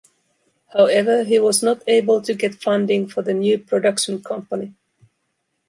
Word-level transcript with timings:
However 0.73 1.23
he 1.23 1.37
was 1.37 1.61
not 1.61 1.83
able 1.85 2.23
to 2.23 2.33
get 2.33 2.55
funding 2.59 3.07
for 3.07 3.21
the 3.21 3.35
new 3.35 3.59
production 3.59 4.23
company. 4.23 4.73